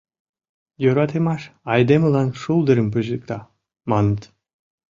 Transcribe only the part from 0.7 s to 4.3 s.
—Йӧратымаш айдемылан шулдырым пижыкта, маныт.